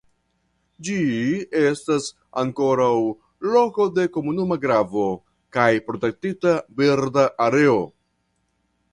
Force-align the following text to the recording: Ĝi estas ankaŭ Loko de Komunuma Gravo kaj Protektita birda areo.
Ĝi 0.85 0.95
estas 1.63 2.05
ankaŭ 2.43 2.69
Loko 3.55 3.85
de 3.97 4.05
Komunuma 4.15 4.57
Gravo 4.63 5.03
kaj 5.57 5.67
Protektita 5.91 6.55
birda 6.81 7.27
areo. 7.47 7.77